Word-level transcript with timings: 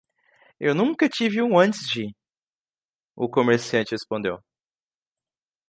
"Eu 0.59 0.73
nunca 0.73 1.07
tive 1.07 1.43
um 1.43 1.59
antes 1.59 1.87
de?" 1.87 2.07
o 3.15 3.29
comerciante 3.29 3.91
respondeu. 3.91 4.41